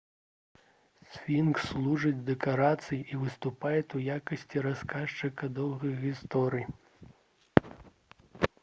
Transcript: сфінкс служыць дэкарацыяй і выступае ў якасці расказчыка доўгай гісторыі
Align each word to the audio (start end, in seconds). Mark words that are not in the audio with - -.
сфінкс 1.15 1.61
служыць 1.73 2.23
дэкарацыяй 2.29 3.03
і 3.13 3.19
выступае 3.25 3.77
ў 3.95 4.17
якасці 4.17 4.65
расказчыка 4.69 5.43
доўгай 5.61 5.93
гісторыі 6.03 6.73